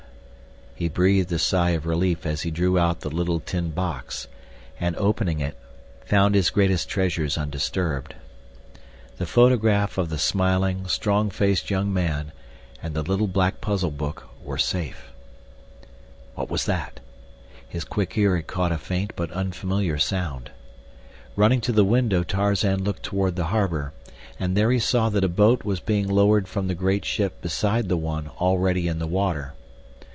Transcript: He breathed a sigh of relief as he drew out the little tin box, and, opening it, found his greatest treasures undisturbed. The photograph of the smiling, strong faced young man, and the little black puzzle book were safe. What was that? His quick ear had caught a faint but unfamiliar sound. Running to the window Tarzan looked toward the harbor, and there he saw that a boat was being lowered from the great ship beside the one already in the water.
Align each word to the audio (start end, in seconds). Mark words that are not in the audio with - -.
He 0.73 0.89
breathed 0.89 1.31
a 1.31 1.37
sigh 1.37 1.71
of 1.71 1.85
relief 1.85 2.25
as 2.25 2.41
he 2.41 2.49
drew 2.49 2.79
out 2.79 3.01
the 3.01 3.09
little 3.11 3.39
tin 3.39 3.69
box, 3.69 4.27
and, 4.79 4.95
opening 4.95 5.39
it, 5.39 5.55
found 6.05 6.33
his 6.33 6.49
greatest 6.49 6.89
treasures 6.89 7.37
undisturbed. 7.37 8.15
The 9.17 9.27
photograph 9.27 9.99
of 9.99 10.09
the 10.09 10.17
smiling, 10.17 10.87
strong 10.87 11.29
faced 11.29 11.69
young 11.69 11.93
man, 11.93 12.31
and 12.81 12.95
the 12.95 13.03
little 13.03 13.27
black 13.27 13.61
puzzle 13.61 13.91
book 13.91 14.23
were 14.43 14.57
safe. 14.57 15.11
What 16.33 16.49
was 16.49 16.65
that? 16.65 16.99
His 17.69 17.83
quick 17.83 18.17
ear 18.17 18.35
had 18.35 18.47
caught 18.47 18.71
a 18.71 18.79
faint 18.79 19.13
but 19.15 19.29
unfamiliar 19.33 19.99
sound. 19.99 20.49
Running 21.35 21.61
to 21.61 21.71
the 21.71 21.85
window 21.85 22.23
Tarzan 22.23 22.83
looked 22.83 23.03
toward 23.03 23.35
the 23.35 23.45
harbor, 23.53 23.93
and 24.39 24.57
there 24.57 24.71
he 24.71 24.79
saw 24.79 25.09
that 25.09 25.23
a 25.23 25.29
boat 25.29 25.63
was 25.63 25.79
being 25.79 26.07
lowered 26.07 26.47
from 26.47 26.67
the 26.67 26.73
great 26.73 27.05
ship 27.05 27.39
beside 27.39 27.87
the 27.87 27.97
one 27.97 28.29
already 28.39 28.87
in 28.87 28.97
the 28.97 29.05
water. 29.05 29.53